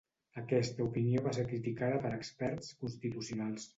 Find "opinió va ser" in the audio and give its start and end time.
0.87-1.45